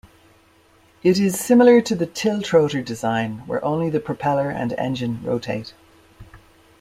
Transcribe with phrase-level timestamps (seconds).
[1.03, 5.75] It is similar to the tiltrotor design where only the propeller and engine rotate.